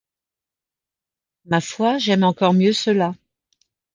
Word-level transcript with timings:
Ma 1.45 1.61
foi, 1.61 1.99
j’aime 1.99 2.23
encore 2.23 2.55
mieux 2.55 2.73
cela! 2.73 3.13